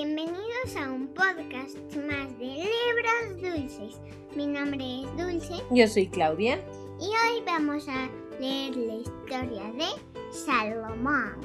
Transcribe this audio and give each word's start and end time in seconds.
Bienvenidos 0.00 0.76
a 0.76 0.92
un 0.92 1.08
podcast 1.08 1.76
más 1.96 2.38
de 2.38 2.44
libros 2.44 3.42
dulces. 3.42 4.00
Mi 4.36 4.46
nombre 4.46 5.02
es 5.02 5.16
Dulce 5.16 5.54
Yo 5.72 5.88
soy 5.88 6.06
Claudia. 6.06 6.60
y 7.00 7.06
hoy 7.06 7.42
vamos 7.44 7.88
a 7.88 8.08
leer 8.38 8.76
la 8.76 8.94
historia 8.94 9.72
de 9.72 9.86
Salomón. 10.30 11.40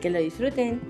Que 0.00 0.10
lo 0.10 0.20
disfruten. 0.20 0.80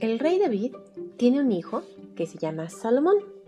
El 0.00 0.18
rey 0.18 0.40
David 0.40 0.74
tiene 1.18 1.38
un 1.38 1.52
hijo 1.52 1.84
que 2.16 2.26
se 2.26 2.36
llama 2.38 2.68
Salomón. 2.68 3.39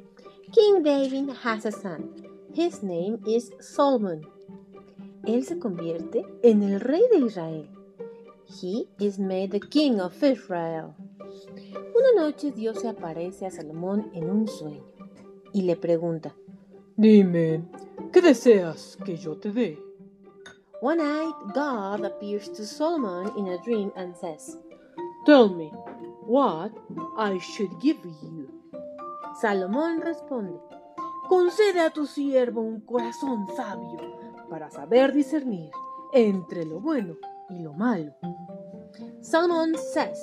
King 0.53 0.83
David 0.83 1.31
has 1.43 1.65
a 1.65 1.73
son. 1.73 2.11
His 2.53 2.83
name 2.83 3.19
is 3.27 3.51
Solomon. 3.59 4.21
Él 5.27 5.47
se 5.47 5.59
convierte 5.59 6.27
en 6.43 6.63
el 6.63 6.79
rey 6.79 7.01
de 7.11 7.25
Israel. 7.25 7.69
He 8.61 8.87
is 9.01 9.19
made 9.19 9.51
the 9.53 9.61
king 9.61 9.99
of 9.99 10.23
Israel. 10.23 10.95
Una 11.97 12.23
noche 12.23 12.51
Dios 12.51 12.83
se 12.83 12.89
aparece 12.89 13.47
a 13.47 13.51
Salomón 13.51 14.11
en 14.13 14.29
un 14.29 14.47
sueño 14.47 14.85
y 15.55 15.63
le 15.63 15.77
pregunta, 15.77 16.35
Dime, 16.99 17.65
¿qué 18.13 18.21
deseas 18.21 18.99
que 19.07 19.17
yo 19.17 19.39
te 19.39 19.53
dé? 19.53 19.79
One 20.83 20.99
night 20.99 21.35
God 21.55 22.05
appears 22.05 22.53
to 22.53 22.67
Solomon 22.67 23.33
in 23.39 23.49
a 23.49 23.59
dream 23.63 23.91
and 23.97 24.15
says, 24.15 24.59
Tell 25.25 25.49
me, 25.49 25.73
what 26.27 26.73
I 27.17 27.39
should 27.39 27.71
give 27.81 28.05
you. 28.05 28.62
Salomón 29.41 30.01
responde, 30.01 30.61
Concede 31.29 31.81
a 31.81 31.91
tu 31.91 32.07
siervo 32.07 32.61
un 32.61 32.81
corazón 32.81 33.47
sabio 33.57 33.99
para 34.51 34.71
saber 34.71 35.13
discernir 35.13 35.71
entre 36.13 36.65
lo 36.67 36.81
bueno 36.81 37.17
y 37.49 37.61
lo 37.61 37.73
malo. 37.73 38.13
Solomon 39.23 39.75
says, 39.93 40.19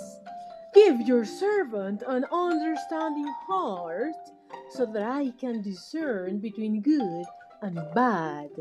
Give 0.74 1.02
your 1.02 1.26
servant 1.26 2.04
an 2.08 2.26
understanding 2.32 3.28
heart 3.48 4.16
so 4.70 4.86
that 4.86 5.02
I 5.02 5.32
can 5.32 5.64
discern 5.64 6.40
between 6.40 6.82
good 6.82 7.26
and 7.62 7.80
bad. 7.96 8.52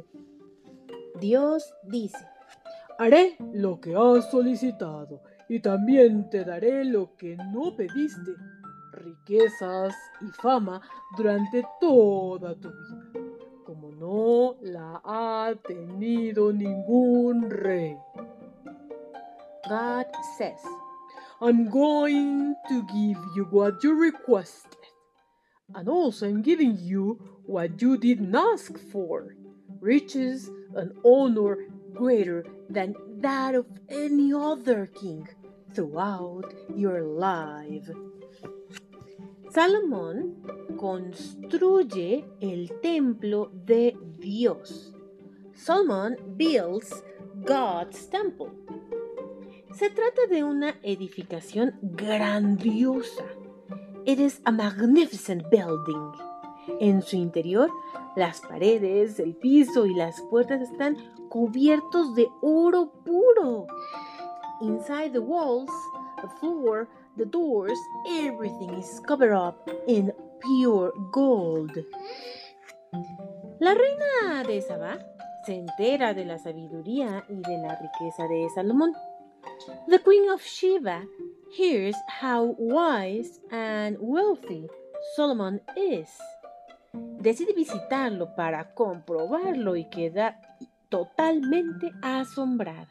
Dios 1.21 1.71
dice, 1.85 2.17
Haré 2.99 3.37
lo 3.53 3.79
que 3.79 3.95
has 3.95 4.31
solicitado 4.31 5.21
y 5.49 5.61
también 5.61 6.31
te 6.31 6.45
daré 6.45 6.85
lo 6.85 7.15
que 7.17 7.37
no 7.37 7.77
pediste, 7.77 8.33
riquezas 8.99 9.95
y 10.21 10.31
fama 10.43 10.81
durante 11.17 11.65
toda 11.81 12.55
tu 12.55 12.69
vida, 12.69 13.21
como 13.65 13.91
no 13.93 14.57
la 14.63 15.01
ha 15.05 15.55
tenido 15.67 16.53
ningún 16.53 17.49
rey. 17.49 17.97
God 19.69 20.07
says, 20.37 20.61
I'm 21.41 21.69
going 21.71 22.57
to 22.69 22.83
give 22.83 23.19
you 23.37 23.47
what 23.51 23.83
you 23.85 23.95
requested, 23.95 24.77
and 25.75 25.89
also 25.89 26.27
I'm 26.27 26.43
giving 26.43 26.77
you 26.79 27.19
what 27.45 27.81
you 27.81 27.97
didn't 27.97 28.35
ask 28.35 28.79
for 28.91 29.35
riches 29.81 30.51
and 30.75 30.93
honor 31.05 31.59
greater 31.95 32.45
than 32.69 32.95
that 33.21 33.55
of 33.55 33.67
any 33.89 34.33
other 34.33 34.87
king 34.87 35.29
throughout 35.75 36.53
your 36.75 37.03
life. 37.03 37.89
Salomón 39.51 40.37
construye 40.77 42.25
el 42.41 42.71
templo 42.81 43.51
de 43.65 43.97
Dios. 44.19 44.95
Solomon 45.55 46.17
builds 46.37 47.03
God's 47.47 48.09
temple. 48.11 48.49
Se 49.73 49.89
trata 49.91 50.27
de 50.29 50.45
una 50.45 50.75
edificación 50.83 51.79
grandiosa. 51.81 53.25
It 54.05 54.19
is 54.19 54.41
a 54.45 54.53
magnificent 54.53 55.49
building. 55.51 56.13
En 56.81 57.01
su 57.01 57.17
interior, 57.17 57.71
las 58.17 58.41
paredes, 58.43 59.19
el 59.19 59.35
piso 59.35 59.87
y 59.87 59.95
las 59.95 60.21
puertas 60.31 60.61
están 60.61 60.97
cubiertos 61.31 62.15
de 62.15 62.29
oro 62.43 62.93
puro. 63.05 63.67
Inside 64.61 65.13
the 65.13 65.21
walls, 65.21 65.71
the 66.23 66.29
floor, 66.41 66.89
the 67.17 67.25
doors, 67.25 67.79
everything 68.09 68.75
is 68.75 69.01
covered 69.07 69.33
up 69.33 69.69
in 69.87 70.13
pure 70.41 70.93
gold. 71.13 71.73
La 73.61 73.75
reina 73.75 74.45
de 74.45 74.63
Sabá 74.63 74.99
se 75.45 75.55
entera 75.55 76.15
de 76.15 76.25
la 76.25 76.39
sabiduría 76.39 77.25
y 77.29 77.41
de 77.41 77.59
la 77.59 77.77
riqueza 77.77 78.29
de 78.29 78.49
Salomón. 78.55 78.93
The 79.89 79.99
Queen 80.01 80.31
of 80.31 80.43
Sheba 80.43 81.05
hears 81.51 81.97
how 82.09 82.55
wise 82.59 83.41
and 83.51 83.97
wealthy 84.01 84.69
Solomon 85.17 85.61
is. 85.77 86.09
Decide 87.21 87.53
visitarlo 87.53 88.35
para 88.35 88.75
comprobarlo 88.75 89.77
y 89.77 89.89
queda 89.89 90.41
totalmente 90.89 91.93
asombrada. 92.03 92.89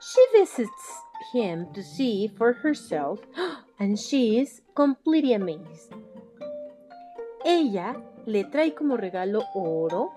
She 0.00 0.38
visits 0.38 1.02
him 1.32 1.72
to 1.72 1.82
see 1.82 2.28
for 2.28 2.52
herself 2.52 3.20
and 3.78 3.98
she 3.98 4.38
is 4.38 4.62
completely 4.74 5.34
amazed. 5.34 5.94
Ella 7.44 7.96
le 8.26 8.44
trae 8.44 8.74
como 8.74 8.96
regalo 8.96 9.44
oro, 9.54 10.12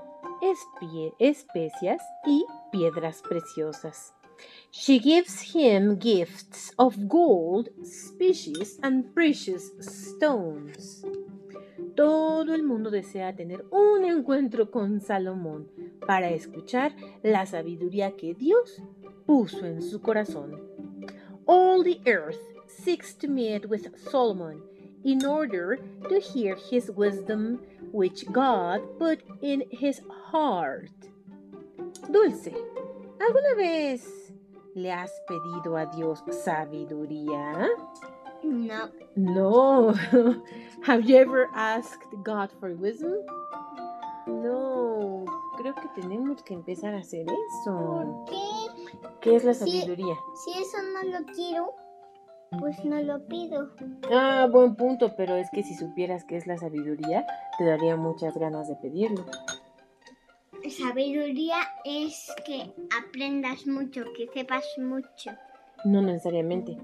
especias 1.20 2.02
y 2.26 2.46
piedras 2.72 3.22
preciosas. 3.22 4.14
She 4.72 5.00
gives 5.00 5.56
him 5.56 6.00
gifts 6.00 6.74
of 6.78 7.08
gold, 7.08 7.70
species, 7.84 8.80
and 8.82 9.14
precious 9.14 9.72
stones. 9.80 11.06
Todo 11.96 12.56
el 12.56 12.64
mundo 12.64 12.90
desea 12.90 13.36
tener 13.36 13.66
un 13.70 14.04
encuentro 14.04 14.72
con 14.72 15.00
Salomón 15.00 15.70
para 16.06 16.32
escuchar 16.32 16.96
la 17.22 17.46
sabiduría 17.46 18.16
que 18.18 18.34
Dios 18.34 18.82
puso 19.26 19.66
en 19.66 19.82
su 19.82 20.02
corazón. 20.02 20.73
All 21.46 21.84
the 21.84 22.00
earth 22.08 22.40
seeks 22.68 23.14
to 23.16 23.28
meet 23.28 23.70
with 23.70 23.98
Solomon 24.10 24.62
in 25.04 25.26
order 25.26 25.80
to 26.10 26.20
hear 26.20 26.56
his 26.56 26.90
wisdom 26.92 27.60
which 27.92 28.26
God 28.32 28.82
put 28.98 29.22
in 29.42 29.64
his 29.70 30.02
heart. 30.32 30.90
Dulce, 32.12 32.50
¿alguna 33.20 33.56
vez 33.56 34.32
le 34.76 34.92
has 34.92 35.12
pedido 35.30 35.78
a 35.78 35.86
Dios 35.96 36.22
sabiduría? 36.30 37.70
No, 38.44 38.90
No. 39.16 39.94
Have 40.84 41.06
you 41.08 41.18
ever 41.18 41.50
asked 41.54 42.14
God 42.24 42.50
for 42.60 42.74
wisdom? 42.74 43.20
No. 44.28 45.26
Creo 45.58 45.76
que 45.76 46.02
tenemos 46.02 46.44
que 46.44 46.54
empezar 46.56 46.94
a 46.94 47.00
hacer 47.00 47.26
eso. 47.26 47.72
¿por 47.72 48.26
qué? 48.26 48.63
¿Qué 49.24 49.38
es 49.38 49.46
la 49.46 49.54
sabiduría? 49.54 50.16
Si 50.44 50.52
eso 50.52 50.78
no 50.94 51.18
lo 51.18 51.26
quiero, 51.34 51.74
pues 52.60 52.84
no 52.84 53.02
lo 53.02 53.26
pido. 53.26 53.70
Ah, 54.12 54.50
buen 54.52 54.76
punto, 54.76 55.16
pero 55.16 55.38
es 55.38 55.50
que 55.50 55.64
si 55.64 55.76
supieras 55.76 56.26
qué 56.26 56.36
es 56.36 56.46
la 56.46 56.58
sabiduría, 56.58 57.26
te 57.58 57.64
daría 57.64 57.96
muchas 57.96 58.36
ganas 58.36 58.68
de 58.68 58.76
pedirlo. 58.76 59.26
Sabiduría 60.70 61.56
es 61.86 62.34
que 62.46 62.74
aprendas 63.00 63.66
mucho, 63.66 64.04
que 64.14 64.28
sepas 64.28 64.66
mucho. 64.78 65.32
No 65.86 66.02
necesariamente. 66.02 66.78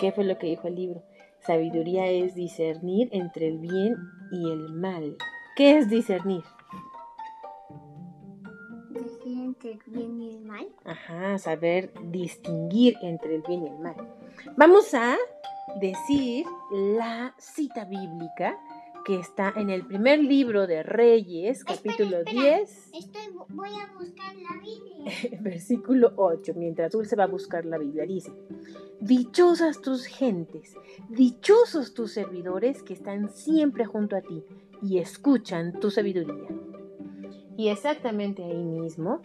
¿Qué 0.00 0.12
fue 0.12 0.22
lo 0.22 0.38
que 0.38 0.46
dijo 0.46 0.68
el 0.68 0.76
libro? 0.76 1.02
Sabiduría 1.40 2.06
es 2.06 2.36
discernir 2.36 3.08
entre 3.10 3.48
el 3.48 3.58
bien 3.58 3.96
y 4.30 4.48
el 4.48 4.72
mal. 4.74 5.16
¿Qué 5.56 5.78
es 5.78 5.88
discernir? 5.88 6.44
Entre 9.60 9.72
el 9.72 9.78
bien 9.86 10.20
y 10.20 10.28
el 10.30 10.40
mal. 10.40 10.68
Ajá, 10.84 11.38
saber 11.38 11.92
distinguir 12.04 12.96
entre 13.02 13.34
el 13.36 13.42
bien 13.42 13.64
y 13.64 13.68
el 13.68 13.78
mal. 13.78 13.94
Vamos 14.56 14.94
a 14.94 15.16
decir 15.80 16.46
la 16.72 17.34
cita 17.38 17.84
bíblica 17.84 18.58
que 19.04 19.18
está 19.18 19.52
en 19.56 19.70
el 19.70 19.86
primer 19.86 20.20
libro 20.20 20.66
de 20.66 20.82
Reyes, 20.82 21.64
capítulo 21.64 22.18
espera. 22.18 22.58
10, 22.58 22.90
Estoy, 22.94 23.22
voy 23.48 23.70
a 23.70 23.92
buscar 23.98 24.34
la 24.36 24.60
Biblia. 24.62 25.40
versículo 25.40 26.12
8, 26.16 26.52
mientras 26.56 26.92
Dulce 26.92 27.16
va 27.16 27.24
a 27.24 27.28
buscar 27.28 27.64
la 27.66 27.78
Biblia. 27.78 28.04
Dice, 28.04 28.32
dichosas 29.00 29.82
tus 29.82 30.06
gentes, 30.06 30.74
dichosos 31.08 31.92
tus 31.92 32.12
servidores 32.12 32.82
que 32.82 32.94
están 32.94 33.30
siempre 33.30 33.84
junto 33.84 34.16
a 34.16 34.22
ti 34.22 34.42
y 34.82 34.98
escuchan 34.98 35.80
tu 35.80 35.90
sabiduría. 35.90 36.48
Y 37.56 37.68
exactamente 37.68 38.42
ahí 38.42 38.64
mismo, 38.64 39.20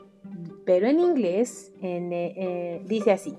pero 0.65 0.87
en 0.87 0.99
inglés, 0.99 1.71
en, 1.81 2.11
eh, 2.11 2.33
eh, 2.35 2.81
dice 2.85 3.11
así. 3.11 3.37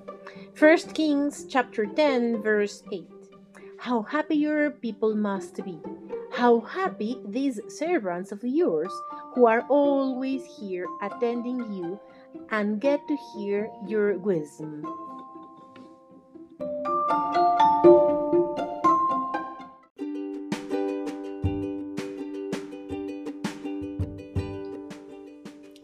1 0.54 0.92
Kings 0.94 1.46
chapter 1.48 1.86
10 1.86 2.42
verse 2.42 2.82
8. 2.92 3.06
How 3.78 4.02
happy 4.02 4.36
your 4.36 4.70
people 4.70 5.14
must 5.14 5.62
be. 5.64 5.78
How 6.32 6.60
happy 6.60 7.20
these 7.26 7.60
servants 7.68 8.32
of 8.32 8.42
yours 8.42 8.92
who 9.34 9.46
are 9.46 9.64
always 9.68 10.44
here 10.58 10.86
attending 11.02 11.60
you 11.72 11.98
and 12.50 12.80
get 12.80 13.00
to 13.08 13.16
hear 13.34 13.70
your 13.86 14.18
wisdom. 14.18 14.84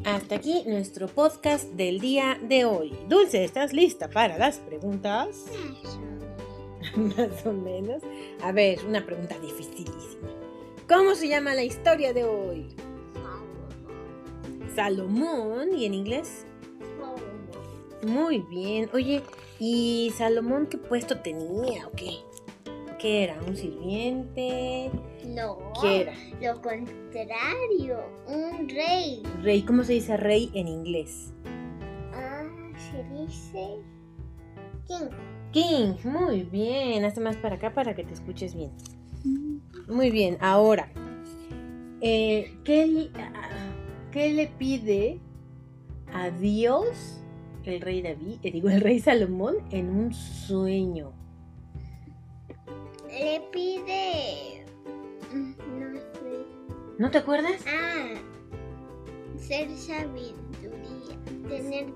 Hasta 0.05 0.35
aquí 0.35 0.65
nuestro 0.67 1.07
podcast 1.07 1.65
del 1.75 2.01
día 2.01 2.37
de 2.43 2.65
hoy. 2.65 2.93
Dulce, 3.09 3.45
¿estás 3.45 3.73
lista 3.73 4.11
para 4.11 4.37
las 4.37 4.59
preguntas? 4.59 5.45
Más 6.97 7.47
o 7.47 7.53
menos. 7.53 8.03
A 8.43 8.51
ver, 8.51 8.85
una 8.85 9.07
pregunta 9.07 9.39
dificilísima. 9.39 10.29
¿Cómo 10.89 11.15
se 11.15 11.29
llama 11.29 11.55
la 11.55 11.63
historia 11.63 12.13
de 12.13 12.25
hoy? 12.25 12.75
Salomón. 14.75 15.77
¿Y 15.77 15.87
en 15.87 15.95
inglés? 15.95 16.47
Muy 18.05 18.41
bien. 18.51 18.91
Oye, 18.93 19.23
¿y 19.61 20.13
Salomón 20.19 20.67
qué 20.67 20.79
puesto 20.79 21.21
tenía 21.21 21.87
o 21.87 21.93
qué? 21.93 22.11
¿Qué 23.03 23.25
era? 23.25 23.37
¿Un 23.49 23.57
sirviente? 23.57 24.89
No. 25.27 25.59
¿Qué 25.83 26.03
era? 26.03 26.13
Lo 26.41 26.63
contrario, 26.63 27.99
un 28.29 28.69
rey. 28.69 29.25
Rey. 29.43 29.63
¿Cómo 29.63 29.83
se 29.83 29.95
dice 29.95 30.17
rey 30.17 30.51
en 30.55 30.69
inglés? 30.69 31.35
Ah, 32.15 32.45
se 32.77 33.03
dice 33.13 33.81
king. 34.87 35.09
King. 35.51 35.95
Muy 36.05 36.43
bien. 36.45 37.05
Hazte 37.05 37.21
más 37.21 37.37
para 37.37 37.57
acá 37.57 37.75
para 37.75 37.97
que 37.97 38.05
te 38.05 38.15
escuches 38.15 38.55
bien. 38.55 38.71
Muy 39.89 40.11
bien. 40.11 40.39
Ahora, 40.41 40.89
eh, 42.01 42.57
¿qué, 42.63 42.87
le- 42.87 43.11
ah, 43.17 43.73
qué 44.13 44.31
le 44.33 44.47
pide 44.47 45.19
a 46.15 46.31
Dios 46.31 47.19
el 47.65 47.81
rey 47.81 48.01
David, 48.01 48.39
eh, 48.45 48.53
digo 48.53 48.69
el 48.69 48.81
rey 48.81 49.01
Salomón, 49.01 49.57
en 49.71 49.89
un 49.91 50.15
sueño? 50.15 51.13
Le 53.13 53.41
pide. 53.53 54.65
No 55.33 55.95
sé. 56.01 56.47
¿No 56.99 57.11
te 57.11 57.19
acuerdas? 57.19 57.65
Ah, 57.67 58.15
ser 59.39 59.71
sabiduría. 59.71 60.43
Tener 61.49 61.87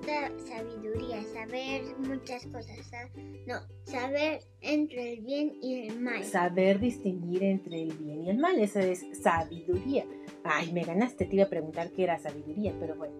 sabiduría, 0.47 1.23
saber 1.33 1.83
muchas 1.99 2.47
cosas. 2.47 2.77
sa- 2.91 3.09
No, 3.47 3.57
saber 3.85 4.41
entre 4.61 5.15
el 5.15 5.21
bien 5.23 5.57
y 5.63 5.87
el 5.89 6.01
mal. 6.01 6.23
Saber 6.25 6.79
distinguir 6.81 7.43
entre 7.45 7.83
el 7.85 7.93
bien 7.95 8.25
y 8.25 8.31
el 8.31 8.39
mal, 8.39 8.59
eso 8.59 8.81
es 8.81 9.05
sabiduría. 9.23 10.05
Ay, 10.45 10.73
me 10.73 10.85
ganaste, 10.85 11.25
te 11.25 11.37
iba 11.37 11.45
a 11.45 11.49
preguntar 11.49 11.91
qué 11.93 12.05
era 12.05 12.19
sabiduría, 12.19 12.75
pero 12.79 12.95
bueno, 12.97 13.15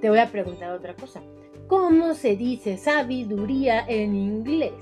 te 0.00 0.10
voy 0.10 0.18
a 0.18 0.30
preguntar 0.30 0.72
otra 0.72 0.94
cosa. 0.94 1.22
¿Cómo 1.68 2.14
se 2.14 2.36
dice 2.36 2.76
sabiduría 2.76 3.84
en 3.88 4.14
inglés? 4.14 4.72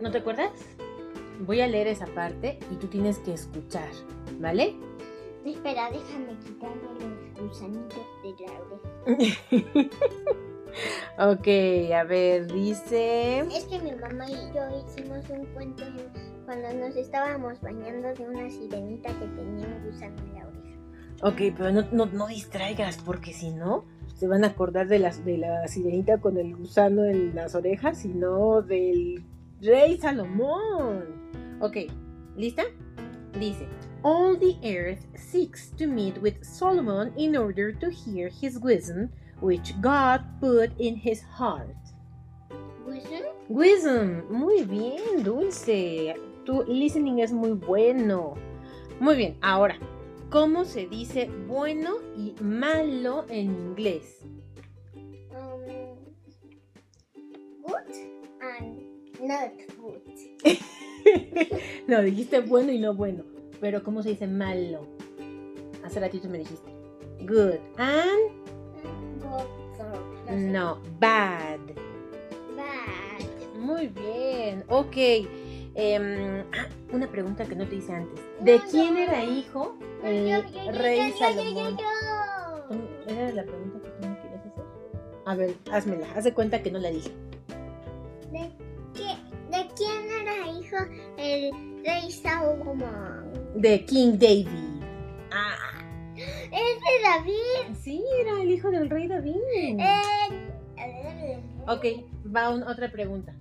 ¿No 0.00 0.10
te 0.10 0.18
acuerdas? 0.18 0.50
Voy 1.46 1.60
a 1.60 1.66
leer 1.66 1.86
esa 1.86 2.06
parte 2.06 2.58
y 2.70 2.76
tú 2.76 2.86
tienes 2.88 3.18
que 3.18 3.32
escuchar, 3.34 3.88
¿vale? 4.40 4.76
Espera, 5.44 5.88
déjame 5.90 6.36
quitarme 6.44 6.82
los 7.38 7.48
gusanitos 7.48 8.06
de 8.22 8.46
la 8.46 8.52
oreja. 9.16 9.88
ok, 11.30 11.92
a 11.94 12.04
ver, 12.04 12.52
dice... 12.52 13.40
Es 13.40 13.64
que 13.64 13.78
mi 13.78 13.92
mamá 13.92 14.28
y 14.28 14.34
yo 14.54 14.62
hicimos 14.86 15.28
un 15.30 15.46
cuento 15.46 15.84
en- 15.84 16.28
cuando 16.44 16.72
nos 16.74 16.96
estábamos 16.96 17.60
bañando 17.60 18.12
de 18.14 18.24
una 18.26 18.50
sirenita 18.50 19.10
que 19.18 19.26
tenía 19.26 19.66
un 19.66 19.84
gusano 19.84 20.16
en 20.18 20.34
la 20.34 20.46
oreja. 20.46 20.78
Ok, 21.22 21.54
pero 21.56 21.72
no, 21.72 21.82
no, 21.92 22.06
no 22.06 22.26
distraigas, 22.26 22.96
porque 22.98 23.32
si 23.32 23.50
no, 23.50 23.84
se 24.14 24.26
van 24.26 24.44
a 24.44 24.48
acordar 24.48 24.88
de 24.88 24.98
la, 24.98 25.10
de 25.14 25.38
la 25.38 25.66
sirenita 25.68 26.18
con 26.18 26.36
el 26.36 26.56
gusano 26.56 27.04
en 27.04 27.34
las 27.34 27.54
orejas, 27.54 27.98
sino 27.98 28.62
del 28.62 29.24
rey 29.60 29.98
Salomón. 29.98 31.58
Ok, 31.60 31.76
¿lista? 32.36 32.64
Dice, 33.38 33.66
All 34.04 34.36
the 34.36 34.56
earth 34.64 35.06
seeks 35.16 35.70
to 35.76 35.86
meet 35.88 36.22
with 36.22 36.44
Solomon 36.44 37.12
in 37.16 37.36
order 37.36 37.72
to 37.72 37.90
hear 37.90 38.28
his 38.28 38.58
wisdom, 38.58 39.10
which 39.40 39.74
God 39.80 40.22
put 40.40 40.70
in 40.78 40.94
his 40.94 41.20
heart. 41.22 41.74
¿Gusano? 42.86 43.34
Wisdom, 43.48 44.22
muy 44.30 44.62
bien, 44.62 45.24
Dulce. 45.24 46.14
Tu 46.46 46.62
listening 46.68 47.18
es 47.20 47.32
muy 47.32 47.52
bueno. 47.52 48.36
Muy 49.00 49.16
bien, 49.16 49.36
ahora, 49.42 49.76
¿cómo 50.30 50.64
se 50.64 50.86
dice 50.86 51.28
bueno 51.48 51.96
y 52.16 52.34
malo 52.40 53.26
en 53.28 53.50
inglés? 53.50 54.24
Not 59.28 59.52
good. 59.76 60.00
no, 61.86 62.02
dijiste 62.02 62.40
bueno 62.40 62.72
y 62.72 62.78
no 62.78 62.94
bueno. 62.94 63.24
Pero 63.60 63.82
¿cómo 63.82 64.02
se 64.02 64.10
dice 64.10 64.26
malo? 64.26 64.86
Hace 65.84 66.00
ratito 66.00 66.28
me 66.28 66.38
dijiste. 66.38 66.70
Good 67.20 67.58
and 67.76 68.32
Good. 69.20 70.30
no, 70.30 70.78
bad. 71.00 71.58
Bad. 72.56 73.58
Muy 73.58 73.88
bien, 73.88 74.64
ok. 74.68 74.96
Em, 75.74 76.40
ah, 76.52 76.66
una 76.92 77.06
pregunta 77.08 77.44
que 77.44 77.54
no 77.54 77.66
te 77.68 77.76
hice 77.76 77.92
antes. 77.92 78.20
¿De 78.40 78.58
No, 78.58 78.64
quién 78.70 78.94
no. 78.94 79.00
era 79.00 79.24
hijo 79.24 79.76
el 80.02 80.28
Yo, 80.28 80.42
yo, 80.48 80.64
yo, 80.64 80.72
rey 80.72 81.10
yo, 81.12 81.18
Salomón? 81.18 81.54
yo, 81.54 81.70
yo. 81.78 82.64
¿Cómo- 82.68 82.88
¿Era 83.06 83.32
la 83.32 83.44
pregunta 83.44 83.78
que 83.82 83.88
tú 83.90 84.08
me 84.08 84.16
querías 84.20 84.40
hacer? 84.46 84.64
A 85.26 85.34
ver, 85.34 85.54
házmela. 85.70 86.06
Haz 86.16 86.24
de 86.24 86.34
cuenta 86.34 86.62
que 86.62 86.70
no 86.70 86.78
la 86.78 86.90
dije. 86.90 87.10
El 91.18 91.50
rey 91.84 92.10
Salomón? 92.10 93.32
De 93.56 93.84
King 93.84 94.12
David. 94.18 94.48
Ah, 95.32 95.56
Es 96.16 96.50
de 96.50 97.02
David. 97.04 97.76
sí, 97.80 98.02
era 98.20 98.40
el 98.42 98.50
hijo 98.50 98.70
del 98.70 98.88
rey 98.90 99.06
David. 99.08 99.36
Eh, 99.78 101.38
Ok, 101.66 101.84
va 102.34 102.50
un- 102.50 102.62
otra 102.62 102.90
pregunta. 102.90 103.34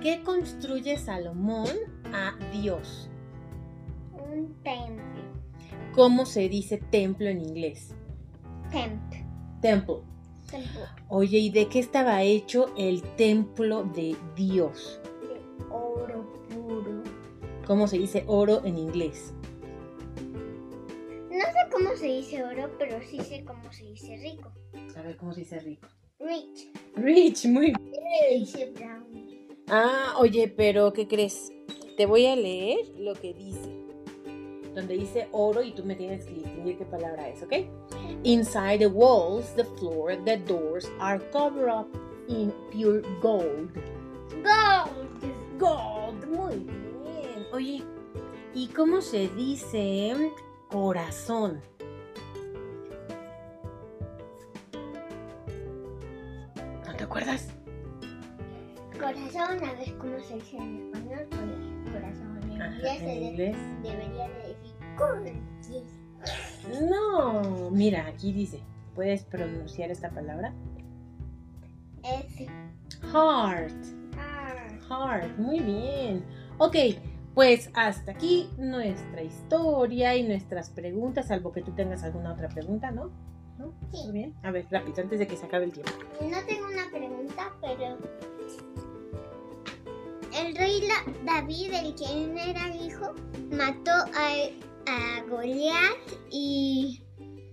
¿Qué 0.00 0.22
construye 0.22 0.96
Salomón 0.96 1.66
a 2.12 2.32
Dios? 2.52 3.10
Un 4.12 4.54
templo. 4.62 5.02
¿Cómo 5.94 6.24
se 6.24 6.48
dice 6.48 6.78
templo 6.78 7.26
en 7.28 7.40
inglés? 7.40 7.94
Temp. 8.70 9.02
Temple. 9.60 9.96
Templo. 10.48 10.80
Oye, 11.08 11.38
¿y 11.38 11.50
de 11.50 11.66
qué 11.68 11.80
estaba 11.80 12.22
hecho 12.22 12.72
el 12.76 13.02
templo 13.16 13.82
de 13.82 14.16
Dios? 14.36 15.00
¿Cómo 17.68 17.86
se 17.86 17.98
dice 17.98 18.24
oro 18.26 18.62
en 18.64 18.78
inglés? 18.78 19.34
No 21.30 21.44
sé 21.44 21.70
cómo 21.70 21.94
se 21.96 22.06
dice 22.06 22.42
oro, 22.42 22.70
pero 22.78 22.98
sí 23.02 23.20
sé 23.20 23.44
cómo 23.44 23.70
se 23.70 23.84
dice 23.84 24.16
rico. 24.16 24.50
A 24.96 25.02
ver, 25.02 25.18
¿cómo 25.18 25.34
se 25.34 25.40
dice 25.40 25.60
rico? 25.60 25.86
Rich. 26.18 26.72
Rich, 26.96 27.44
muy 27.44 27.72
brown. 28.74 29.06
Ah, 29.68 30.14
oye, 30.16 30.48
pero 30.48 30.94
¿qué 30.94 31.06
crees? 31.06 31.52
Te 31.98 32.06
voy 32.06 32.24
a 32.24 32.36
leer 32.36 32.78
lo 32.96 33.12
que 33.12 33.34
dice. 33.34 33.76
Donde 34.74 34.94
dice 34.94 35.28
oro 35.32 35.62
y 35.62 35.72
tú 35.72 35.84
me 35.84 35.94
tienes 35.94 36.24
que 36.24 36.32
distinguir 36.32 36.78
qué 36.78 36.86
palabra 36.86 37.28
es, 37.28 37.42
¿ok? 37.42 37.52
Inside 38.24 38.78
the 38.78 38.86
walls, 38.86 39.54
the 39.56 39.64
floor, 39.76 40.16
the 40.24 40.38
doors 40.38 40.90
are 41.00 41.22
covered 41.32 41.68
up 41.68 41.86
in 42.28 42.50
pure 42.72 43.02
gold. 43.20 43.74
Gold. 44.42 45.58
Gold, 45.58 46.26
muy 46.30 46.56
bien. 46.56 46.97
Oye, 47.52 47.82
¿y 48.54 48.68
cómo 48.68 49.00
se 49.00 49.28
dice 49.28 50.32
corazón? 50.68 51.60
¿No 56.86 56.94
te 56.96 57.04
acuerdas? 57.04 57.48
Corazón, 58.98 59.64
a 59.64 59.72
ver 59.74 59.96
cómo 59.98 60.18
se 60.20 60.34
dice 60.34 60.56
en 60.56 60.86
español. 60.92 61.26
Cora- 61.30 61.92
Corazón. 61.92 62.38
En 62.42 62.72
inglés, 62.72 62.98
se 62.98 63.12
en 63.16 63.22
inglés. 63.22 63.56
debería 63.82 64.28
de 64.28 64.48
decir 64.48 64.74
corazón. 64.96 66.88
No, 66.90 67.70
mira, 67.70 68.06
aquí 68.08 68.32
dice, 68.32 68.60
¿puedes 68.94 69.22
pronunciar 69.24 69.90
esta 69.90 70.10
palabra? 70.10 70.52
Es 72.02 72.48
Heart, 73.12 73.72
heart. 74.14 74.82
heart, 74.88 75.38
muy 75.38 75.60
bien. 75.60 76.24
Ok, 76.58 76.74
pues 77.38 77.70
hasta 77.74 78.10
aquí 78.10 78.50
nuestra 78.58 79.22
historia 79.22 80.16
y 80.16 80.24
nuestras 80.24 80.70
preguntas, 80.70 81.28
salvo 81.28 81.52
que 81.52 81.62
tú 81.62 81.70
tengas 81.70 82.02
alguna 82.02 82.32
otra 82.32 82.48
pregunta, 82.48 82.90
¿no? 82.90 83.12
¿No? 83.58 83.72
Sí. 83.92 84.02
Muy 84.06 84.12
bien. 84.12 84.34
A 84.42 84.50
ver, 84.50 84.66
rápido, 84.72 85.04
antes 85.04 85.20
de 85.20 85.28
que 85.28 85.36
se 85.36 85.46
acabe 85.46 85.66
el 85.66 85.72
tiempo. 85.72 85.92
No 86.20 86.36
tengo 86.48 86.66
una 86.66 86.90
pregunta, 86.90 87.54
pero 87.60 87.96
el 90.36 90.56
rey 90.56 90.82
David, 91.24 91.74
el 91.74 91.94
quien 91.94 92.36
era 92.36 92.74
hijo, 92.74 93.14
mató 93.52 93.92
a, 93.92 94.32
a 94.88 95.22
Goliat 95.30 95.96
y, 96.32 97.04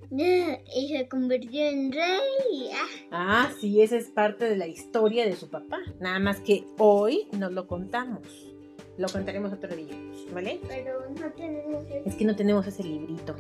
y 0.10 0.88
se 0.98 1.08
convirtió 1.08 1.62
en 1.62 1.92
rey. 1.92 2.72
Ah, 2.74 2.88
Ah, 3.12 3.52
sí, 3.62 3.84
esa 3.84 3.98
es 3.98 4.10
parte 4.10 4.46
de 4.46 4.58
la 4.58 4.66
historia 4.66 5.26
de 5.26 5.36
su 5.36 5.52
papá. 5.52 5.78
Nada 6.00 6.18
más 6.18 6.40
que 6.40 6.66
hoy 6.80 7.28
no 7.38 7.52
lo 7.52 7.68
contamos. 7.68 8.55
Lo 8.98 9.08
contaremos 9.10 9.52
otro 9.52 9.76
día, 9.76 9.96
¿vale? 10.34 10.60
pero 10.68 11.02
no 11.10 11.32
tenemos 11.34 11.84
el- 11.92 12.04
Es 12.06 12.16
que 12.16 12.26
no 12.26 12.36
tenemos 12.36 12.66
ese 12.66 12.84
librito. 12.84 13.36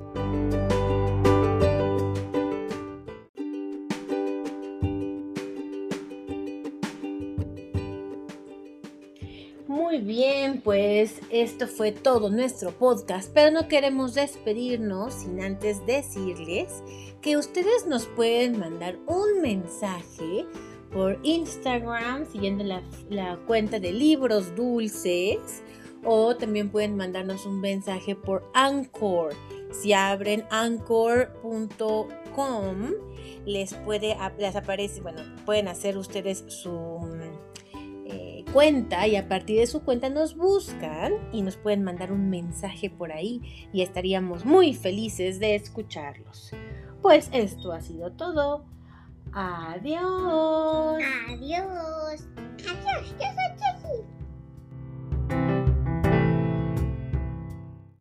Muy 9.67 9.97
bien, 9.99 10.61
pues 10.61 11.19
esto 11.31 11.67
fue 11.67 11.91
todo 11.91 12.29
nuestro 12.29 12.71
podcast, 12.71 13.31
pero 13.33 13.49
no 13.51 13.67
queremos 13.67 14.13
despedirnos 14.13 15.13
sin 15.15 15.41
antes 15.41 15.83
decirles 15.87 16.83
que 17.21 17.35
ustedes 17.37 17.87
nos 17.87 18.05
pueden 18.05 18.59
mandar 18.59 18.97
un 19.07 19.41
mensaje 19.41 20.45
por 20.95 21.19
Instagram 21.23 22.25
siguiendo 22.31 22.63
la, 22.63 22.81
cuenta 23.45 23.79
de 23.81 23.91
libros 23.91 24.55
dulces 24.55 25.61
o 26.05 26.37
también 26.37 26.69
pueden 26.69 26.95
mandarnos 26.95 27.45
un 27.45 27.59
mensaje 27.59 28.15
por 28.15 28.49
Anchor. 28.53 29.33
Si 29.71 29.91
abren 29.91 30.45
anchor.com 30.49 31.73
les 33.45 33.73
puede 33.73 34.15
les 34.37 34.55
aparece, 34.55 35.01
bueno, 35.01 35.21
pueden 35.45 35.67
hacer 35.67 35.97
ustedes 35.97 36.45
su 36.47 36.71
mm, 36.71 37.21
eh, 38.05 38.45
cuenta 38.53 39.05
y 39.05 39.17
a 39.17 39.27
partir 39.27 39.59
de 39.59 39.67
su 39.67 39.83
cuenta 39.83 40.09
nos 40.09 40.37
buscan 40.37 41.11
y 41.33 41.41
nos 41.41 41.57
pueden 41.57 41.83
mandar 41.83 42.13
un 42.13 42.29
mensaje 42.29 42.89
por 42.89 43.11
ahí 43.11 43.67
y 43.73 43.81
estaríamos 43.81 44.45
muy 44.45 44.73
felices 44.73 45.41
de 45.41 45.55
escucharlos. 45.55 46.53
Pues 47.01 47.29
esto 47.33 47.73
ha 47.73 47.81
sido 47.81 48.13
todo. 48.13 48.73
Adiós. 49.35 51.03
Adiós. 51.27 52.27
Adiós. 52.63 53.15
Yo 53.19 53.27
soy 53.35 53.54